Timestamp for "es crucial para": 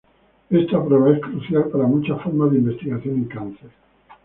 1.15-1.83